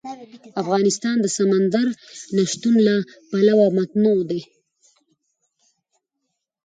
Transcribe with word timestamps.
افغانستان 0.61 1.15
د 1.21 1.27
سمندر 1.37 1.87
نه 2.35 2.43
شتون 2.51 2.75
له 2.87 2.95
پلوه 3.29 3.65
متنوع 3.77 4.19
دی. 4.29 4.41